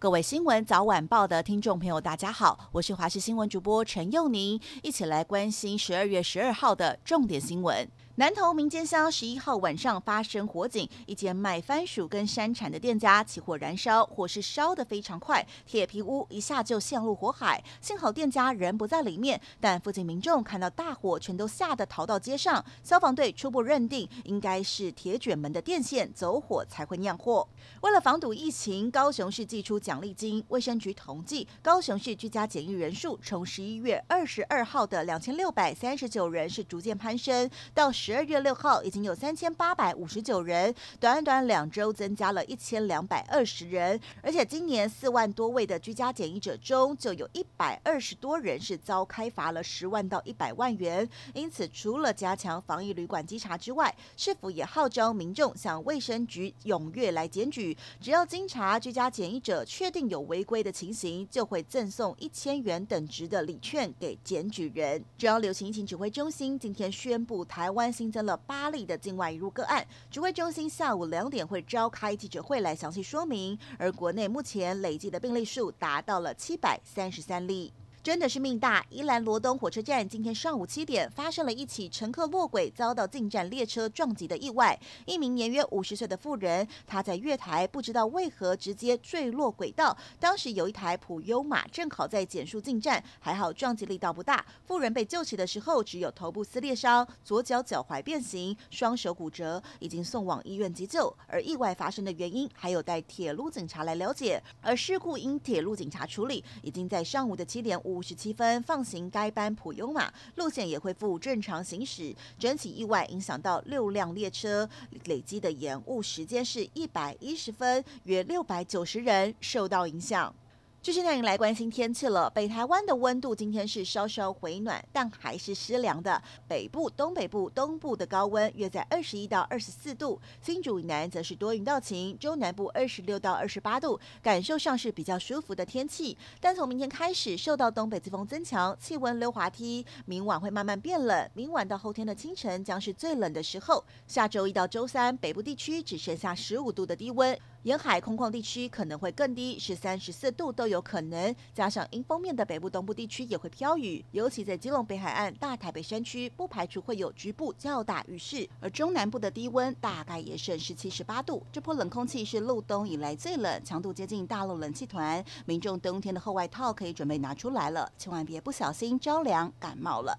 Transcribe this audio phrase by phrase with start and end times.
[0.00, 7.86] 各位新闻早晚报的听众朋友，大家好，我是华视新闻主播陈佑宁，一起来关心十二月十二号的重点新闻。
[8.20, 17.64] 南投民间乡十一号晚上发生火警，一间卖番薯跟山产的店家起火燃烧，火势烧得非常快，铁皮屋一下就陷入火海。
[17.80, 22.62] 幸好店家人不在里面，但附近民众看到大火，全都吓得逃到街上。
[22.84, 27.48] 消防队初步认定，应该是铁卷门的电线走火才会酿祸。
[27.80, 30.44] 为了防堵疫情，高雄市祭出奖励金。
[30.48, 44.00] 卫生局统计，高雄市居家检疫人数从十一月二十二号的两千六百三十九人是逐渐攀升，到十二月六号已经有三千八百五十九人，短短两周增加了一千两百二十人。
[44.22, 51.08] 而且今年四万多位的居家检疫者中，就有一百二十多人是遭开罚了十万到一百万元。
[51.34, 57.76] 因此，除了加强防疫旅馆稽查之外，市府也号召民众向卫生局踊跃来检举。
[58.00, 65.04] 只要经查居家检疫者确定有违规的情形，就会赠送一千元等值的礼券给检举人。
[65.18, 69.86] 中央流行疫情指挥中心今天宣布，台湾新增了八例的境外移入个案。
[70.10, 73.58] 指挥中心下午两点会召开记者会来详细说明。
[73.78, 77.70] 而国内目前累计的病例数达到了七百三十三例。
[78.02, 78.82] 真的是命大！
[78.88, 84.78] 宜兰罗东火车站今天上午七点发生了一起乘客落轨遭到进站列车撞击的意外。
[85.04, 89.94] 一名年约五十岁的妇人，她在月台不知道为何直接坠落轨道。
[90.18, 94.42] 当时有一台普悠玛正好在减速进站，还好撞击力道不大。
[94.64, 101.14] 妇人被救起的时候只有头部撕裂伤，左脚脚踝变形，双手骨折，已经送往医院急救。
[101.26, 104.42] 而意外发生的原因还有待铁路警察来了解。
[104.62, 107.90] 而事故因铁路警察处理，已经在上午的七点五。
[108.00, 112.16] 五十七分放行该班普悠玛，路线也恢复正常行驶。
[112.38, 114.66] 整起意外影响到六辆列车，
[115.04, 120.34] 累积的延误时间是一百一十分，约六百九十人受到影响。
[120.82, 122.30] 继续带您来关心天气了。
[122.30, 126.22] 北台湾的温度今天是稍稍回暖，但还是湿凉的。
[126.48, 136.16] 北部、东北部、东部的高温约在二十一到二十四度，新竹以南则是多云到晴，中南部二十六到二十八度，感受上是比较舒服的天气。
[136.40, 141.28] 但从明天开始，受到东北季风增强，气温溜滑梯，明晚会慢慢变冷。
[141.34, 143.84] 明晚到后天的清晨将是最冷的时候。
[144.06, 147.38] 下周一到周三，北部地区只剩下十五度的低温。
[147.64, 151.34] 沿海空旷地区可能会更低，是三、十四度都有可能。
[151.52, 158.48] 加上阴风面的北部、东部地区也会飘雨，尤其在基隆北海岸、大台北山区，不排除会有局部较大雨势。
[158.60, 161.42] 而中南部的低温大概也剩十七、十八度。
[161.52, 170.18] 这波冷空气是入冬以来最冷，强度接近大陆冷气团，民众冬天的厚外套可以准备拿出来了，千万别不小心着凉感冒了。